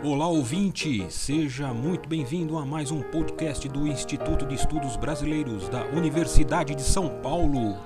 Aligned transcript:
Olá 0.00 0.28
ouvinte, 0.28 1.10
seja 1.10 1.74
muito 1.74 2.08
bem-vindo 2.08 2.56
a 2.56 2.64
mais 2.64 2.92
um 2.92 3.02
podcast 3.02 3.68
do 3.68 3.84
Instituto 3.84 4.46
de 4.46 4.54
Estudos 4.54 4.96
Brasileiros 4.96 5.68
da 5.68 5.86
Universidade 5.86 6.72
de 6.76 6.82
São 6.82 7.20
Paulo. 7.20 7.76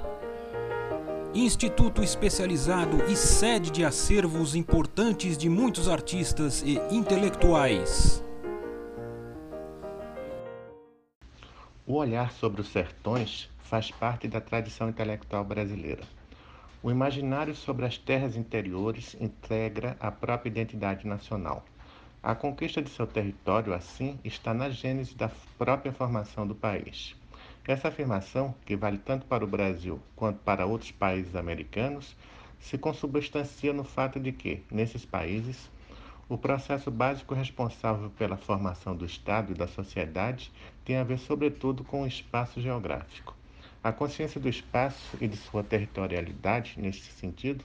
Instituto 1.35 2.03
especializado 2.03 3.03
e 3.11 3.17
sede 3.17 3.71
de 3.71 3.83
acervos 3.83 4.55
importantes 4.55 5.39
de 5.39 5.49
muitos 5.49 5.89
artistas 5.89 6.63
e 6.63 6.79
intelectuais. 6.95 8.23
O 11.87 11.95
olhar 11.95 12.31
sobre 12.33 12.61
os 12.61 12.69
sertões 12.69 13.49
faz 13.63 13.91
parte 13.91 14.29
da 14.29 14.39
tradição 14.39 14.91
intelectual 14.91 15.43
brasileira. 15.45 16.03
O 16.83 16.91
imaginário 16.91 17.55
sobre 17.55 17.87
as 17.87 17.97
terras 17.97 18.37
interiores 18.37 19.17
integra 19.19 19.97
a 19.99 20.11
própria 20.11 20.51
identidade 20.51 21.07
nacional. 21.07 21.65
A 22.25 22.37
conquista 22.37 22.81
de 22.81 22.89
seu 22.89 23.05
território, 23.05 23.75
assim, 23.75 24.17
está 24.23 24.55
na 24.55 24.71
gênese 24.71 25.13
da 25.17 25.29
própria 25.59 25.93
formação 25.93 26.47
do 26.47 26.55
país. 26.55 27.17
Essa 27.67 27.89
afirmação, 27.89 28.55
que 28.65 28.77
vale 28.77 28.99
tanto 28.99 29.27
para 29.27 29.45
o 29.45 29.49
Brasil 29.49 30.01
quanto 30.15 30.39
para 30.39 30.65
outros 30.65 30.93
países 30.93 31.35
americanos, 31.35 32.15
se 32.61 32.79
consubstancia 32.79 33.73
no 33.73 33.83
fato 33.83 34.21
de 34.21 34.31
que, 34.31 34.63
nesses 34.71 35.05
países, 35.05 35.69
o 36.29 36.39
processo 36.39 36.93
básico 36.93 37.35
responsável 37.35 38.09
pela 38.11 38.37
formação 38.37 38.95
do 38.95 39.05
Estado 39.05 39.51
e 39.51 39.57
da 39.57 39.67
sociedade 39.67 40.53
tem 40.85 40.99
a 40.99 41.05
ver, 41.05 41.19
sobretudo, 41.19 41.83
com 41.83 42.05
o 42.05 42.07
espaço 42.07 42.61
geográfico. 42.61 43.35
A 43.83 43.91
consciência 43.91 44.41
do 44.41 44.49
espaço 44.49 45.19
e 45.21 45.27
de 45.27 45.37
sua 45.37 45.65
territorialidade, 45.65 46.75
neste 46.77 47.11
sentido, 47.15 47.65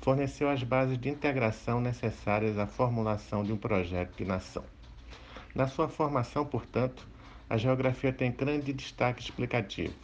forneceu 0.00 0.48
as 0.48 0.62
bases 0.62 0.98
de 0.98 1.08
integração 1.08 1.80
necessárias 1.80 2.58
à 2.58 2.66
formulação 2.66 3.42
de 3.42 3.52
um 3.52 3.56
projeto 3.56 4.16
de 4.16 4.24
nação. 4.24 4.64
Na 5.54 5.66
sua 5.66 5.88
formação, 5.88 6.44
portanto, 6.44 7.06
a 7.48 7.56
geografia 7.56 8.12
tem 8.12 8.30
grande 8.30 8.72
destaque 8.72 9.22
explicativo, 9.22 9.94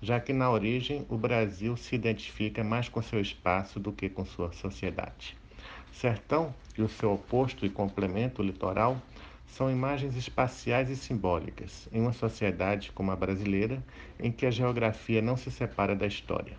já 0.00 0.20
que 0.20 0.32
na 0.32 0.50
origem 0.50 1.04
o 1.08 1.16
Brasil 1.16 1.76
se 1.76 1.94
identifica 1.94 2.62
mais 2.62 2.88
com 2.88 3.02
seu 3.02 3.20
espaço 3.20 3.80
do 3.80 3.92
que 3.92 4.08
com 4.08 4.24
sua 4.24 4.52
sociedade. 4.52 5.36
Sertão 5.92 6.54
e 6.78 6.82
o 6.82 6.88
seu 6.88 7.12
oposto 7.12 7.66
e 7.66 7.70
complemento 7.70 8.42
litoral 8.42 9.00
são 9.46 9.70
imagens 9.70 10.16
espaciais 10.16 10.88
e 10.88 10.96
simbólicas 10.96 11.88
em 11.92 12.00
uma 12.00 12.12
sociedade 12.12 12.92
como 12.92 13.10
a 13.10 13.16
brasileira, 13.16 13.82
em 14.18 14.30
que 14.30 14.46
a 14.46 14.50
geografia 14.50 15.20
não 15.20 15.36
se 15.36 15.50
separa 15.50 15.94
da 15.94 16.06
história. 16.06 16.56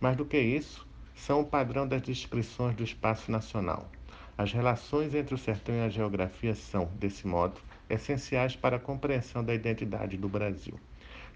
Mais 0.00 0.16
do 0.16 0.24
que 0.24 0.38
isso, 0.38 0.86
são 1.14 1.40
o 1.40 1.46
padrão 1.46 1.86
das 1.86 2.02
descrições 2.02 2.74
do 2.74 2.82
espaço 2.82 3.30
nacional. 3.30 3.88
As 4.36 4.52
relações 4.52 5.14
entre 5.14 5.34
o 5.34 5.38
sertão 5.38 5.74
e 5.74 5.80
a 5.80 5.88
geografia 5.88 6.54
são, 6.54 6.86
desse 6.98 7.26
modo, 7.26 7.60
essenciais 7.88 8.56
para 8.56 8.76
a 8.76 8.80
compreensão 8.80 9.44
da 9.44 9.54
identidade 9.54 10.16
do 10.16 10.28
Brasil. 10.28 10.78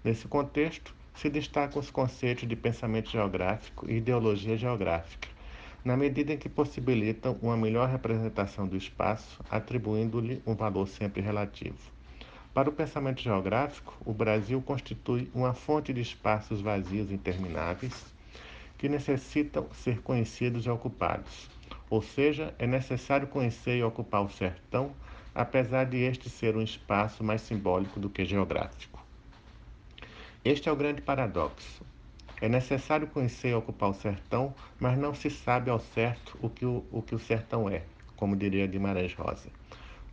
Nesse 0.03 0.27
contexto, 0.27 0.95
se 1.15 1.29
destacam 1.29 1.79
os 1.79 1.89
conceitos 1.89 2.47
de 2.47 2.55
pensamento 2.55 3.09
geográfico 3.09 3.89
e 3.89 3.97
ideologia 3.97 4.57
geográfica, 4.57 5.27
na 5.83 5.95
medida 5.95 6.33
em 6.33 6.37
que 6.37 6.49
possibilitam 6.49 7.37
uma 7.41 7.55
melhor 7.55 7.87
representação 7.87 8.67
do 8.67 8.75
espaço, 8.75 9.39
atribuindo-lhe 9.49 10.41
um 10.45 10.53
valor 10.53 10.87
sempre 10.87 11.21
relativo. 11.21 11.77
Para 12.53 12.69
o 12.69 12.73
pensamento 12.73 13.21
geográfico, 13.21 13.95
o 14.05 14.13
Brasil 14.13 14.61
constitui 14.61 15.29
uma 15.33 15.53
fonte 15.53 15.93
de 15.93 16.01
espaços 16.01 16.59
vazios 16.59 17.11
intermináveis 17.11 18.16
que 18.77 18.87
necessitam 18.87 19.67
ser 19.73 20.01
conhecidos 20.01 20.65
e 20.65 20.69
ocupados. 20.69 21.49
Ou 21.89 22.01
seja, 22.01 22.53
é 22.59 22.67
necessário 22.67 23.27
conhecer 23.27 23.77
e 23.77 23.83
ocupar 23.83 24.23
o 24.23 24.29
sertão, 24.29 24.91
apesar 25.33 25.85
de 25.85 25.97
este 25.97 26.29
ser 26.29 26.55
um 26.55 26.61
espaço 26.61 27.23
mais 27.23 27.41
simbólico 27.41 27.99
do 27.99 28.09
que 28.09 28.25
geográfico. 28.25 29.03
Este 30.43 30.69
é 30.69 30.71
o 30.71 30.75
grande 30.75 31.01
paradoxo. 31.01 31.85
É 32.39 32.47
necessário 32.47 33.07
conhecer 33.07 33.49
e 33.49 33.53
ocupar 33.55 33.89
o 33.89 33.93
sertão, 33.93 34.53
mas 34.79 34.97
não 34.97 35.13
se 35.13 35.29
sabe 35.29 35.71
ao 35.71 35.79
certo 35.79 36.37
o 36.41 36.49
que 36.49 36.65
o, 36.65 36.85
o, 36.91 37.01
que 37.01 37.15
o 37.15 37.19
sertão 37.19 37.67
é, 37.69 37.83
como 38.15 38.35
diria 38.35 38.67
Guimarães 38.67 39.13
Rosa. 39.13 39.49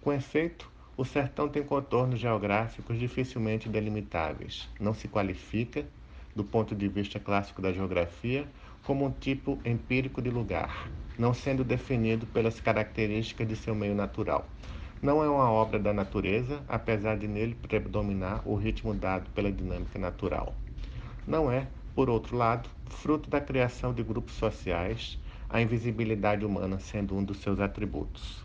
Com 0.01 0.13
efeito, 0.13 0.71
o 0.97 1.05
sertão 1.05 1.49
tem 1.49 1.63
contornos 1.63 2.21
geográficos 2.21 2.99
dificilmente 2.99 3.69
delimitáveis, 3.69 4.69
não 4.81 4.95
se 4.95 5.09
qualifica 5.09 5.85
do 6.34 6.43
ponto 6.43 6.75
de 6.75 6.89
vista 6.89 7.21
clássico 7.21 7.62
da 7.62 7.72
geografia, 7.72 8.47
como 8.84 9.06
um 9.06 9.11
tipo 9.11 9.59
empírico 9.65 10.21
de 10.21 10.31
lugar, 10.31 10.89
não 11.19 11.33
sendo 11.33 11.65
definido 11.65 12.27
pelas 12.27 12.61
características 12.61 13.47
de 13.47 13.56
seu 13.56 13.75
meio 13.75 13.95
natural. 13.95 14.49
Não 15.00 15.23
é 15.23 15.28
uma 15.28 15.50
obra 15.50 15.78
da 15.78 15.93
natureza, 15.93 16.62
apesar 16.69 17.17
de 17.17 17.28
nele 17.28 17.55
predominar 17.55 18.43
o 18.49 18.55
ritmo 18.55 18.94
dado 18.94 19.28
pela 19.31 19.53
dinâmica 19.53 19.99
natural. 19.99 20.55
Não 21.27 21.50
é, 21.50 21.69
por 21.94 22.11
outro 22.11 22.37
lado, 22.37 22.69
fruto 22.87 23.31
da 23.31 23.41
criação 23.41 23.93
de 23.93 24.03
grupos 24.03 24.34
sociais, 24.34 25.19
a 25.49 25.61
invisibilidade 25.61 26.44
humana 26.44 26.78
sendo 26.78 27.17
um 27.17 27.23
dos 27.23 27.39
seus 27.39 27.61
atributos. 27.61 28.44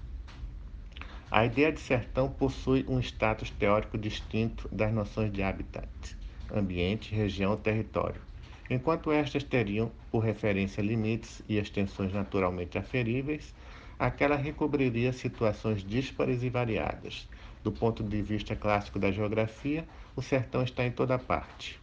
A 1.32 1.46
ideia 1.46 1.72
de 1.72 1.80
sertão 1.80 2.30
possui 2.30 2.86
um 2.88 3.00
status 3.00 3.50
teórico 3.52 3.98
distinto 3.98 4.68
das 4.72 4.92
noções 4.92 5.32
de 5.32 5.42
habitat 5.44 6.19
ambiente, 6.54 7.14
região, 7.14 7.56
território, 7.58 8.22
enquanto 8.70 9.12
estas 9.12 9.44
teriam 9.44 9.92
por 10.12 10.20
referência 10.20 10.82
limites 10.82 11.42
e 11.48 11.58
extensões 11.58 12.14
naturalmente 12.14 12.78
aferíveis, 12.78 13.54
aquela 13.98 14.36
recobriria 14.36 15.12
situações 15.12 15.84
díspares 15.84 16.44
e 16.44 16.50
variadas. 16.50 17.28
Do 17.64 17.72
ponto 17.72 18.04
de 18.04 18.22
vista 18.22 18.56
clássico 18.56 18.98
da 18.98 19.12
geografia, 19.12 19.86
o 20.16 20.22
sertão 20.22 20.64
está 20.64 20.86
em 20.86 20.92
toda 20.92 21.20
parte. 21.20 21.80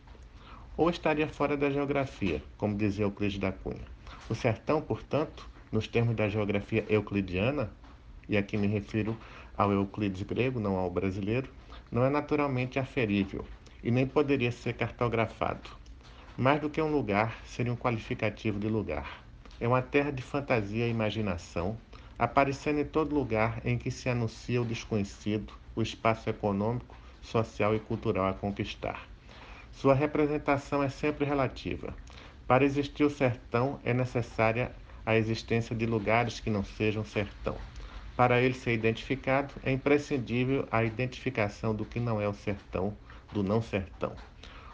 Ou 0.77 0.89
estaria 0.89 1.29
fora 1.29 1.57
da 1.57 1.71
geografia, 1.71 2.43
como 2.57 2.77
dizia 2.77 3.05
Euclides 3.05 3.39
da 3.39 3.53
Cunha. 3.53 3.85
O 4.31 4.35
sertão, 4.35 4.81
portanto, 4.81 5.49
nos 5.71 5.87
termos 5.87 6.17
da 6.17 6.29
geografia 6.29 6.85
euclidiana, 6.89 7.71
e 8.29 8.37
aqui 8.37 8.57
me 8.57 8.67
refiro 8.67 9.17
ao 9.57 9.71
Euclides 9.73 10.23
grego, 10.23 10.59
não 10.59 10.77
ao 10.77 10.91
brasileiro, 10.91 11.49
não 11.91 12.05
é 12.05 12.11
naturalmente 12.11 12.79
aferível, 12.79 13.45
e 13.87 13.91
nem 13.93 14.05
poderia 14.05 14.51
ser 14.51 14.73
cartografado. 14.73 15.71
Mais 16.37 16.61
do 16.61 16.69
que 16.69 16.83
um 16.83 16.91
lugar, 16.91 17.39
seria 17.47 17.73
um 17.73 17.77
qualificativo 17.77 18.59
de 18.59 18.67
lugar. 18.67 19.23
É 19.61 19.69
uma 19.69 19.81
terra 19.81 20.11
de 20.11 20.25
fantasia 20.25 20.89
e 20.89 20.91
imaginação, 20.91 21.79
aparecendo 22.19 22.81
em 22.81 22.85
todo 22.85 23.15
lugar 23.15 23.61
em 23.65 23.79
que 23.79 23.93
se 23.93 24.09
anuncia 24.09 24.61
o 24.61 24.65
desconhecido, 24.65 25.53
o 25.77 25.83
espaço 25.83 26.29
econômico, 26.29 26.97
social 27.23 27.77
e 27.77 27.79
cultural 27.79 28.27
a 28.27 28.35
conquistar. 28.35 29.07
Sua 29.71 29.95
representação 29.95 30.83
é 30.83 30.89
sempre 30.89 31.25
relativa. 31.25 31.95
Para 32.45 32.65
existir 32.65 33.05
o 33.05 33.11
sertão, 33.11 33.79
é 33.85 33.95
necessária 33.95 34.73
a 35.07 35.17
existência 35.17 35.77
de 35.77 35.87
lugares 35.87 36.41
que 36.41 36.51
não 36.51 36.65
sejam 36.65 37.05
sertão. 37.05 37.57
Para 38.17 38.41
ele 38.41 38.55
ser 38.55 38.73
identificado, 38.73 39.55
é 39.63 39.71
imprescindível 39.71 40.67
a 40.73 40.83
identificação 40.83 41.73
do 41.73 41.85
que 41.85 42.01
não 42.01 42.21
é 42.21 42.29
o 42.29 42.35
sertão, 42.35 42.97
do 43.33 43.43
não 43.43 43.61
sertão. 43.63 44.15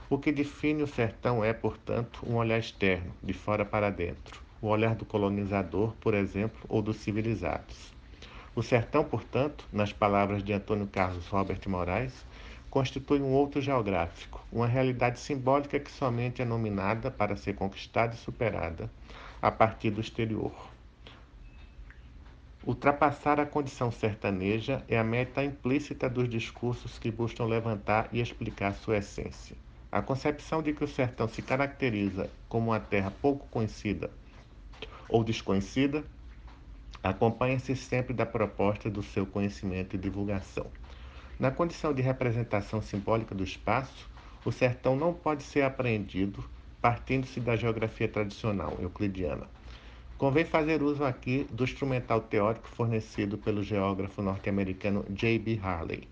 O 0.08 0.18
que 0.18 0.30
define 0.30 0.82
o 0.82 0.86
sertão 0.86 1.44
é, 1.44 1.52
portanto, 1.52 2.20
um 2.26 2.36
olhar 2.36 2.58
externo, 2.58 3.12
de 3.22 3.32
fora 3.32 3.64
para 3.64 3.90
dentro, 3.90 4.42
o 4.60 4.68
olhar 4.68 4.94
do 4.94 5.04
colonizador, 5.04 5.94
por 6.00 6.14
exemplo, 6.14 6.60
ou 6.68 6.82
dos 6.82 6.96
civilizados. 6.96 7.92
O 8.54 8.62
sertão, 8.62 9.02
portanto, 9.02 9.66
nas 9.72 9.92
palavras 9.92 10.44
de 10.44 10.52
Antônio 10.52 10.86
Carlos 10.86 11.26
Robert 11.28 11.60
Moraes, 11.66 12.26
constitui 12.68 13.20
um 13.20 13.32
outro 13.32 13.60
geográfico, 13.60 14.44
uma 14.52 14.66
realidade 14.66 15.18
simbólica 15.18 15.80
que 15.80 15.90
somente 15.90 16.42
é 16.42 16.44
nominada 16.44 17.10
para 17.10 17.36
ser 17.36 17.54
conquistada 17.54 18.14
e 18.14 18.18
superada 18.18 18.90
a 19.40 19.50
partir 19.50 19.90
do 19.90 20.00
exterior. 20.00 20.71
Ultrapassar 22.64 23.40
a 23.40 23.46
condição 23.46 23.90
sertaneja 23.90 24.84
é 24.86 24.96
a 24.96 25.02
meta 25.02 25.42
implícita 25.42 26.08
dos 26.08 26.28
discursos 26.28 26.96
que 26.96 27.10
buscam 27.10 27.44
levantar 27.46 28.08
e 28.12 28.20
explicar 28.20 28.72
sua 28.74 28.98
essência. 28.98 29.56
A 29.90 30.00
concepção 30.00 30.62
de 30.62 30.72
que 30.72 30.84
o 30.84 30.88
sertão 30.88 31.26
se 31.26 31.42
caracteriza 31.42 32.30
como 32.48 32.70
uma 32.70 32.78
terra 32.78 33.10
pouco 33.10 33.48
conhecida 33.48 34.12
ou 35.08 35.24
desconhecida 35.24 36.04
acompanha-se 37.02 37.74
sempre 37.74 38.14
da 38.14 38.24
proposta 38.24 38.88
do 38.88 39.02
seu 39.02 39.26
conhecimento 39.26 39.96
e 39.96 39.98
divulgação. 39.98 40.66
Na 41.40 41.50
condição 41.50 41.92
de 41.92 42.00
representação 42.00 42.80
simbólica 42.80 43.34
do 43.34 43.42
espaço, 43.42 44.08
o 44.44 44.52
sertão 44.52 44.94
não 44.94 45.12
pode 45.12 45.42
ser 45.42 45.62
apreendido 45.62 46.48
partindo-se 46.80 47.40
da 47.40 47.56
geografia 47.56 48.06
tradicional 48.06 48.76
euclidiana. 48.80 49.48
Convém 50.22 50.44
fazer 50.44 50.84
uso 50.84 51.02
aqui 51.02 51.48
do 51.50 51.64
instrumental 51.64 52.20
teórico 52.20 52.68
fornecido 52.68 53.36
pelo 53.36 53.60
geógrafo 53.60 54.22
norte-americano 54.22 55.04
J.B. 55.10 55.58
Harley, 55.60 56.06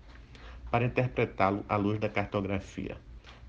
para 0.69 0.83
interpretá-lo 0.83 1.63
à 1.69 1.77
luz 1.77 1.97
da 1.97 2.09
cartografia. 2.09 2.97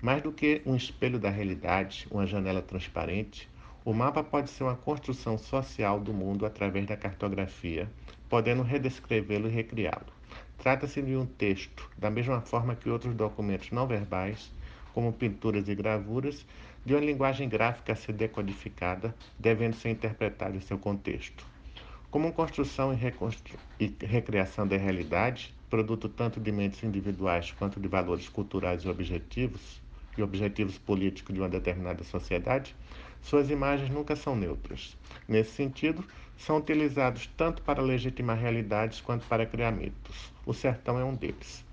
Mais 0.01 0.21
do 0.21 0.31
que 0.31 0.61
um 0.65 0.73
espelho 0.73 1.19
da 1.19 1.29
realidade, 1.29 2.07
uma 2.09 2.25
janela 2.25 2.61
transparente, 2.61 3.49
O 3.83 3.93
mapa 3.93 4.23
pode 4.23 4.49
ser 4.49 4.63
uma 4.63 4.77
construção 4.77 5.37
social 5.37 5.99
do 5.99 6.13
mundo 6.13 6.45
através 6.45 6.85
da 6.85 6.95
cartografia, 6.95 7.91
podendo 8.29 8.63
redescrevê-lo 8.63 9.49
e 9.49 9.51
recriá-lo. 9.51 10.13
Trata-se 10.57 11.01
de 11.01 11.17
um 11.17 11.25
texto, 11.25 11.91
da 11.97 12.09
mesma 12.09 12.39
forma 12.39 12.73
que 12.73 12.89
outros 12.89 13.13
documentos 13.13 13.69
não 13.71 13.85
verbais, 13.85 14.49
como 14.93 15.11
pinturas 15.11 15.67
e 15.67 15.75
gravuras, 15.75 16.45
de 16.85 16.93
uma 16.93 17.01
linguagem 17.01 17.47
gráfica 17.47 17.93
a 17.93 17.95
ser 17.95 18.13
decodificada, 18.13 19.15
devendo 19.39 19.75
ser 19.75 19.89
interpretada 19.89 20.55
em 20.55 20.61
seu 20.61 20.77
contexto. 20.77 21.45
Como 22.11 22.33
construção 22.33 22.93
e, 22.93 22.97
e 23.79 24.05
recriação 24.05 24.67
da 24.67 24.77
realidade, 24.77 25.53
produto 25.69 26.07
tanto 26.07 26.39
de 26.39 26.51
mentes 26.51 26.83
individuais 26.83 27.51
quanto 27.51 27.79
de 27.79 27.87
valores 27.87 28.29
culturais 28.29 28.83
e 28.83 28.89
objetivos, 28.89 29.81
e 30.17 30.21
objetivos 30.21 30.77
políticos 30.77 31.33
de 31.33 31.41
uma 31.41 31.49
determinada 31.49 32.03
sociedade, 32.03 32.75
suas 33.21 33.49
imagens 33.49 33.89
nunca 33.89 34.15
são 34.15 34.35
neutras. 34.35 34.95
Nesse 35.27 35.51
sentido, 35.51 36.05
são 36.37 36.57
utilizados 36.57 37.27
tanto 37.37 37.61
para 37.61 37.81
legitimar 37.81 38.37
realidades 38.37 39.01
quanto 39.01 39.25
para 39.25 39.45
criar 39.45 39.71
mitos. 39.71 40.31
O 40.45 40.53
sertão 40.53 40.99
é 40.99 41.03
um 41.03 41.15
deles. 41.15 41.65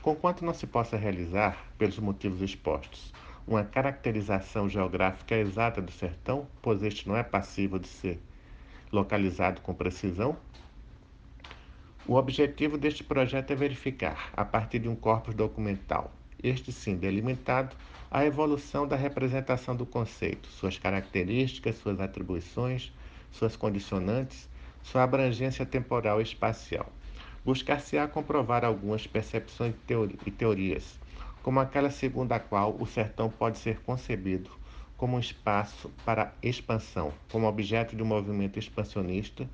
Conquanto 0.00 0.44
não 0.44 0.54
se 0.54 0.66
possa 0.66 0.96
realizar, 0.96 1.66
pelos 1.76 1.98
motivos 1.98 2.40
expostos, 2.40 3.12
uma 3.46 3.64
caracterização 3.64 4.68
geográfica 4.68 5.36
exata 5.36 5.80
do 5.80 5.90
sertão, 5.90 6.46
pois 6.60 6.82
este 6.82 7.08
não 7.08 7.16
é 7.16 7.22
passível 7.22 7.78
de 7.78 7.88
ser 7.88 8.20
localizado 8.92 9.60
com 9.60 9.74
precisão, 9.74 10.36
o 12.06 12.14
objetivo 12.14 12.76
deste 12.76 13.04
projeto 13.04 13.52
é 13.52 13.54
verificar, 13.54 14.30
a 14.36 14.44
partir 14.44 14.80
de 14.80 14.88
um 14.88 14.96
corpus 14.96 15.34
documental, 15.34 16.12
este 16.42 16.72
sim 16.72 16.96
delimitado, 16.96 17.76
a 18.10 18.26
evolução 18.26 18.86
da 18.86 18.96
representação 18.96 19.74
do 19.74 19.86
conceito, 19.86 20.48
suas 20.48 20.76
características, 20.76 21.76
suas 21.76 22.00
atribuições, 22.00 22.92
suas 23.30 23.56
condicionantes, 23.56 24.48
sua 24.82 25.04
abrangência 25.04 25.64
temporal 25.64 26.20
e 26.20 26.24
espacial. 26.24 26.92
Buscar-se-á 27.44 28.06
comprovar 28.06 28.64
algumas 28.64 29.06
percepções 29.06 29.74
e 30.26 30.30
teorias, 30.30 30.98
como 31.42 31.60
aquela 31.60 31.90
segundo 31.90 32.32
a 32.32 32.40
qual 32.40 32.76
o 32.78 32.86
sertão 32.86 33.28
pode 33.28 33.58
ser 33.58 33.80
concebido 33.80 34.50
como 34.96 35.16
um 35.16 35.20
espaço 35.20 35.90
para 36.04 36.32
expansão, 36.42 37.12
como 37.30 37.48
objeto 37.48 37.96
de 37.96 38.02
um 38.02 38.06
movimento 38.06 38.58
expansionista 38.58 39.48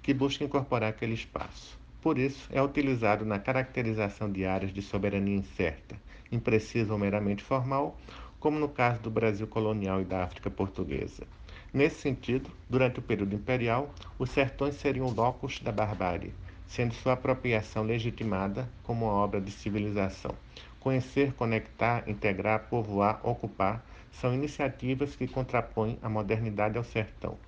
que 0.00 0.14
busca 0.14 0.44
incorporar 0.44 0.90
aquele 0.90 1.14
espaço. 1.14 1.76
Por 2.00 2.18
isso, 2.18 2.48
é 2.52 2.62
utilizado 2.62 3.24
na 3.24 3.38
caracterização 3.38 4.30
de 4.30 4.44
áreas 4.44 4.72
de 4.72 4.80
soberania 4.80 5.36
incerta, 5.36 5.96
imprecisa 6.30 6.92
ou 6.92 6.98
meramente 6.98 7.42
formal, 7.42 7.98
como 8.38 8.58
no 8.58 8.68
caso 8.68 9.00
do 9.00 9.10
Brasil 9.10 9.46
colonial 9.46 10.00
e 10.00 10.04
da 10.04 10.22
África 10.24 10.50
portuguesa. 10.50 11.24
Nesse 11.72 12.00
sentido, 12.00 12.50
durante 12.68 12.98
o 12.98 13.02
período 13.02 13.34
imperial, 13.34 13.92
os 14.18 14.30
sertões 14.30 14.74
seriam 14.76 15.10
locus 15.10 15.60
da 15.60 15.72
barbárie, 15.72 16.34
sendo 16.66 16.94
sua 16.94 17.14
apropriação 17.14 17.82
legitimada 17.82 18.68
como 18.82 19.06
obra 19.06 19.40
de 19.40 19.50
civilização. 19.50 20.34
Conhecer, 20.82 21.32
conectar, 21.34 22.02
integrar, 22.08 22.66
povoar, 22.68 23.20
ocupar 23.22 23.84
são 24.10 24.34
iniciativas 24.34 25.14
que 25.14 25.28
contrapõem 25.28 25.96
a 26.02 26.08
modernidade 26.08 26.76
ao 26.76 26.82
sertão, 26.82 27.38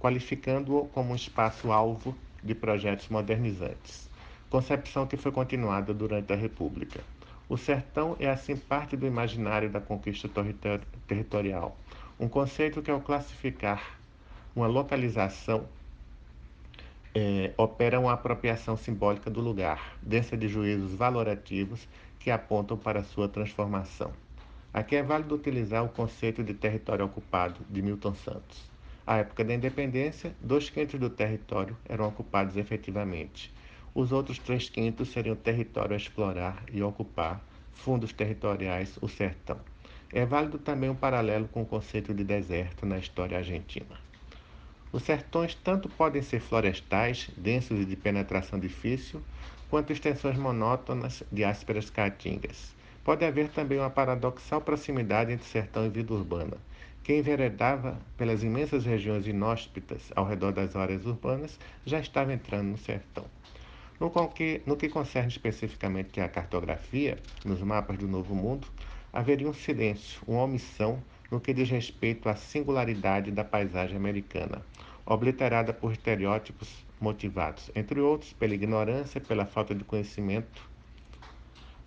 qualificando-o 0.00 0.88
como 0.88 1.12
um 1.12 1.14
espaço-alvo 1.14 2.16
de 2.42 2.52
projetos 2.52 3.08
modernizantes. 3.08 4.10
Concepção 4.50 5.06
que 5.06 5.16
foi 5.16 5.30
continuada 5.30 5.94
durante 5.94 6.32
a 6.32 6.36
República. 6.36 6.98
O 7.48 7.56
sertão 7.56 8.16
é 8.18 8.28
assim 8.28 8.56
parte 8.56 8.96
do 8.96 9.06
imaginário 9.06 9.70
da 9.70 9.80
conquista 9.80 10.28
territorial, 11.06 11.76
um 12.18 12.28
conceito 12.28 12.82
que, 12.82 12.90
ao 12.90 13.00
classificar 13.00 14.00
uma 14.54 14.66
localização, 14.66 15.64
é, 17.14 17.52
opera 17.56 18.00
uma 18.00 18.12
apropriação 18.12 18.76
simbólica 18.76 19.30
do 19.30 19.40
lugar, 19.40 19.96
densa 20.02 20.36
de 20.36 20.48
juízos 20.48 20.92
valorativos 20.92 21.88
que 22.20 22.30
apontam 22.30 22.76
para 22.76 23.02
sua 23.02 23.28
transformação. 23.28 24.12
Aqui 24.72 24.94
é 24.94 25.02
válido 25.02 25.34
utilizar 25.34 25.84
o 25.84 25.88
conceito 25.88 26.44
de 26.44 26.54
território 26.54 27.04
ocupado 27.04 27.60
de 27.68 27.82
Milton 27.82 28.14
Santos. 28.14 28.70
À 29.04 29.16
época 29.16 29.44
da 29.44 29.54
independência, 29.54 30.32
dois 30.40 30.70
quintos 30.70 31.00
do 31.00 31.10
território 31.10 31.76
eram 31.88 32.06
ocupados 32.06 32.56
efetivamente, 32.56 33.52
os 33.92 34.12
outros 34.12 34.38
três 34.38 34.68
quintos 34.68 35.08
seriam 35.08 35.34
território 35.34 35.94
a 35.94 35.96
explorar 35.96 36.62
e 36.72 36.80
ocupar, 36.80 37.44
fundos 37.72 38.12
territoriais, 38.12 38.96
o 39.00 39.08
sertão. 39.08 39.58
É 40.12 40.24
válido 40.24 40.58
também 40.58 40.88
um 40.88 40.94
paralelo 40.94 41.48
com 41.48 41.62
o 41.62 41.66
conceito 41.66 42.14
de 42.14 42.22
deserto 42.22 42.86
na 42.86 42.98
história 42.98 43.38
argentina. 43.38 43.98
Os 44.92 45.02
sertões 45.02 45.54
tanto 45.54 45.88
podem 45.88 46.22
ser 46.22 46.40
florestais, 46.40 47.30
densos 47.36 47.80
e 47.80 47.84
de 47.84 47.96
penetração 47.96 48.58
difícil, 48.58 49.20
quanto 49.70 49.92
extensões 49.92 50.36
monótonas 50.36 51.22
de 51.30 51.44
ásperas 51.44 51.88
caatingas. 51.88 52.74
Pode 53.04 53.24
haver 53.24 53.48
também 53.48 53.78
uma 53.78 53.88
paradoxal 53.88 54.60
proximidade 54.60 55.32
entre 55.32 55.46
sertão 55.46 55.86
e 55.86 55.88
vida 55.88 56.12
urbana. 56.12 56.56
Quem 57.04 57.20
enveredava 57.20 57.96
pelas 58.18 58.42
imensas 58.42 58.84
regiões 58.84 59.26
inóspitas 59.26 60.10
ao 60.16 60.26
redor 60.26 60.52
das 60.52 60.74
áreas 60.74 61.06
urbanas 61.06 61.58
já 61.86 62.00
estava 62.00 62.32
entrando 62.32 62.66
no 62.66 62.78
sertão. 62.78 63.24
No 63.98 64.10
que, 64.28 64.60
no 64.66 64.76
que 64.76 64.88
concerne 64.88 65.28
especificamente 65.28 66.20
à 66.20 66.28
cartografia, 66.28 67.18
nos 67.44 67.62
mapas 67.62 67.96
do 67.96 68.08
Novo 68.08 68.34
Mundo, 68.34 68.66
haveria 69.12 69.48
um 69.48 69.54
silêncio, 69.54 70.20
uma 70.26 70.42
omissão 70.42 71.02
no 71.30 71.40
que 71.40 71.54
diz 71.54 71.70
respeito 71.70 72.28
à 72.28 72.34
singularidade 72.34 73.30
da 73.30 73.44
paisagem 73.44 73.96
americana, 73.96 74.62
obliterada 75.06 75.72
por 75.72 75.92
estereótipos 75.92 76.89
motivados, 77.00 77.70
entre 77.74 77.98
outros, 77.98 78.32
pela 78.34 78.54
ignorância, 78.54 79.20
pela 79.20 79.46
falta 79.46 79.74
de 79.74 79.82
conhecimento. 79.82 80.68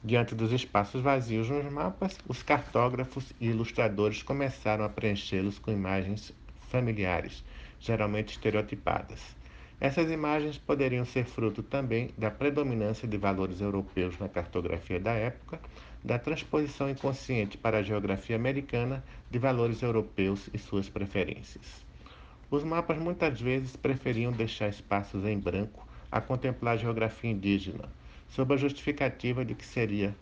Diante 0.04 0.36
dos 0.36 0.52
espaços 0.52 1.02
vazios 1.02 1.50
nos 1.50 1.72
mapas, 1.72 2.18
os 2.28 2.44
cartógrafos 2.44 3.32
e 3.40 3.48
ilustradores 3.48 4.22
começaram 4.22 4.84
a 4.84 4.90
preenchê-los 4.90 5.60
com 5.60 5.72
imagens 5.72 6.34
familiares, 6.70 7.44
geralmente 7.80 8.32
estereotipadas. 8.32 9.22
Essas 9.80 10.10
imagens 10.12 10.58
poderiam 10.58 11.06
ser 11.06 11.26
fruto 11.26 11.62
também 11.62 12.10
da 12.18 12.32
predominância 12.32 13.08
de 13.08 13.18
valores 13.18 13.62
europeus 13.62 14.18
na 14.18 14.30
cartografia 14.30 15.00
da 15.00 15.12
época, 15.12 15.60
da 16.04 16.18
transposição 16.20 16.90
inconsciente 16.90 17.58
para 17.58 17.78
a 17.78 17.84
geografia 17.84 18.36
americana 18.36 19.04
de 19.30 19.40
valores 19.40 19.82
europeus 19.82 20.50
e 20.54 20.58
suas 20.58 20.90
preferências. 20.90 21.86
Os 22.54 22.64
mapas 22.64 23.00
muitas 23.00 23.42
vezes 23.42 23.76
preferiam 23.76 24.32
deixar 24.32 24.70
espaços 24.70 25.26
em 25.26 25.40
branco 25.40 25.88
a 26.12 26.22
contemplar 26.22 26.76
a 26.76 26.78
geografia 26.78 27.32
indígena, 27.32 27.90
sob 28.30 28.54
a 28.54 28.58
justificativa 28.58 29.44
de 29.44 29.56
que 29.56 29.66
seria 29.66 30.16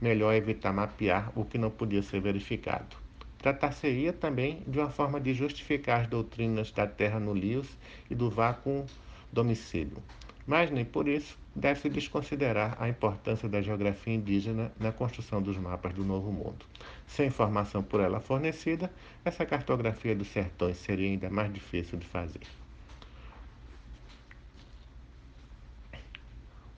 melhor 0.00 0.34
evitar 0.34 0.72
mapear 0.72 1.30
o 1.38 1.44
que 1.44 1.56
não 1.56 1.70
podia 1.70 2.02
ser 2.02 2.20
verificado. 2.20 2.96
Tratar-se-ia 3.38 4.12
também 4.12 4.64
de 4.66 4.80
uma 4.80 4.90
forma 4.90 5.20
de 5.20 5.32
justificar 5.32 6.00
as 6.00 6.08
doutrinas 6.08 6.72
da 6.72 6.88
terra 6.88 7.20
no 7.20 7.32
lios 7.32 7.68
e 8.10 8.16
do 8.16 8.28
vácuo 8.28 8.84
domicílio. 9.32 10.02
Mas 10.46 10.70
nem 10.70 10.84
por 10.84 11.08
isso 11.08 11.36
deve-se 11.54 11.88
desconsiderar 11.88 12.76
a 12.78 12.88
importância 12.88 13.48
da 13.48 13.60
geografia 13.60 14.14
indígena 14.14 14.70
na 14.78 14.92
construção 14.92 15.42
dos 15.42 15.56
mapas 15.56 15.92
do 15.92 16.04
Novo 16.04 16.30
Mundo. 16.30 16.64
Sem 17.06 17.26
informação 17.26 17.82
por 17.82 18.00
ela 18.00 18.20
fornecida, 18.20 18.92
essa 19.24 19.44
cartografia 19.44 20.14
dos 20.14 20.28
sertões 20.28 20.76
seria 20.76 21.08
ainda 21.08 21.28
mais 21.28 21.52
difícil 21.52 21.98
de 21.98 22.06
fazer. 22.06 22.42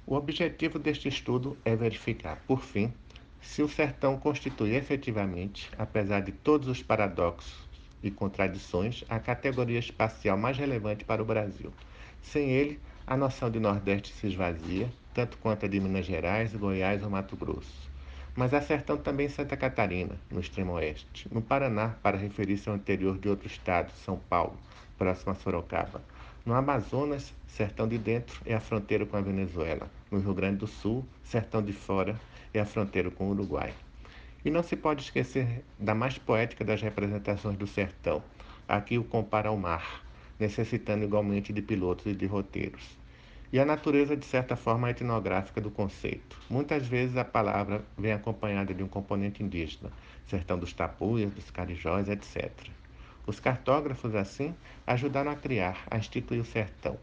O 0.07 0.15
objetivo 0.15 0.79
deste 0.79 1.07
estudo 1.07 1.59
é 1.63 1.77
verificar, 1.77 2.43
por 2.47 2.63
fim, 2.63 2.91
se 3.43 3.63
o 3.63 3.69
sertão 3.69 4.19
constitui 4.19 4.75
efetivamente, 4.75 5.71
apesar 5.77 6.21
de 6.21 6.33
todos 6.33 6.67
os 6.67 6.83
paradoxos 6.83 7.69
e 8.03 8.11
contradições, 8.11 9.05
a 9.07 9.19
categoria 9.19 9.79
espacial 9.79 10.39
mais 10.39 10.57
relevante 10.57 11.05
para 11.05 11.23
o 11.23 11.27
Brasil. 11.27 11.71
Sem 12.23 12.51
ele, 12.51 12.81
a 13.11 13.17
noção 13.17 13.51
de 13.51 13.59
Nordeste 13.59 14.13
se 14.13 14.27
esvazia, 14.27 14.87
tanto 15.15 15.39
quanto 15.39 15.65
a 15.65 15.69
de 15.69 15.81
Minas 15.81 16.05
Gerais, 16.05 16.55
Goiás 16.55 17.03
ou 17.03 17.09
Mato 17.09 17.37
Grosso. 17.37 17.89
Mas 18.37 18.53
há 18.53 18.61
sertão 18.61 18.99
também 18.99 19.25
em 19.25 19.31
Santa 19.31 19.57
Catarina, 19.57 20.15
no 20.31 20.39
extremo 20.41 20.73
oeste, 20.75 21.27
no 21.33 21.41
Paraná, 21.41 21.95
para 22.03 22.19
referir-se 22.19 22.69
ao 22.69 22.77
interior 22.77 23.17
de 23.17 23.31
outro 23.31 23.47
estado, 23.47 23.91
São 24.05 24.19
Paulo, 24.29 24.59
próximo 24.99 25.33
a 25.33 25.35
Sorocaba. 25.37 26.03
No 26.45 26.53
Amazonas, 26.53 27.33
sertão 27.47 27.89
de 27.89 27.97
dentro 27.97 28.43
é 28.45 28.55
a 28.55 28.61
fronteira 28.61 29.07
com 29.07 29.17
a 29.17 29.23
Venezuela. 29.23 29.89
No 30.11 30.21
Rio 30.21 30.35
Grande 30.35 30.59
do 30.59 30.67
Sul, 30.67 31.03
sertão 31.25 31.63
de 31.63 31.73
fora 31.73 32.15
é 32.53 32.61
a 32.61 32.67
fronteira 32.67 33.11
com 33.11 33.29
o 33.29 33.31
Uruguai. 33.31 33.73
E 34.45 34.51
não 34.51 34.63
se 34.63 34.77
pode 34.77 35.01
esquecer 35.01 35.65
da 35.79 35.95
mais 35.95 36.19
poética 36.19 36.63
das 36.63 36.83
representações 36.83 37.57
do 37.57 37.67
sertão. 37.67 38.23
Aqui 38.69 38.99
o 38.99 39.05
compara 39.05 39.49
ao 39.49 39.57
mar, 39.57 40.05
necessitando 40.39 41.05
igualmente 41.05 41.55
de 41.55 41.63
pilotos 41.63 42.05
e 42.05 42.15
de 42.15 42.27
roteiros. 42.27 42.98
E 43.51 43.59
a 43.59 43.65
natureza, 43.65 44.15
de 44.15 44.27
certa 44.27 44.57
forma, 44.57 44.91
etnográfica 44.91 45.59
do 45.59 45.71
conceito. 45.71 46.39
Muitas 46.51 46.87
vezes 46.87 47.17
a 47.17 47.25
palavra 47.25 47.83
vem 47.97 48.13
acompanhada 48.13 48.75
de 48.75 48.83
um 48.83 48.89
componente 48.89 49.43
indígena, 49.43 49.91
sertão 50.27 50.59
dos 50.59 50.75
tapuias, 50.75 51.33
dos 51.33 51.51
carijós, 51.51 52.11
etc. 52.11 52.53
Os 53.27 53.41
cartógrafos, 53.41 54.15
assim, 54.15 54.55
ajudaram 54.87 55.31
a 55.31 55.35
criar, 55.35 55.83
a 55.91 55.97
instituir 55.97 56.43
o 56.43 56.45
sertão, 56.45 56.99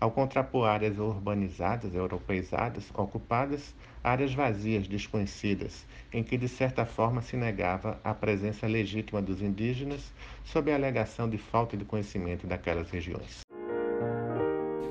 ao 0.00 0.12
contrapor 0.12 0.68
áreas 0.68 1.00
urbanizadas, 1.00 1.92
europeizadas, 1.92 2.84
ocupadas, 2.94 3.74
áreas 4.02 4.32
vazias, 4.32 4.86
desconhecidas, 4.86 5.84
em 6.12 6.22
que 6.22 6.38
de 6.38 6.48
certa 6.48 6.86
forma 6.86 7.22
se 7.22 7.36
negava 7.36 7.98
a 8.04 8.14
presença 8.14 8.68
legítima 8.68 9.20
dos 9.20 9.42
indígenas 9.42 10.12
sob 10.44 10.70
a 10.70 10.76
alegação 10.76 11.28
de 11.28 11.38
falta 11.38 11.76
de 11.76 11.84
conhecimento 11.84 12.46
daquelas 12.46 12.88
regiões. 12.88 13.47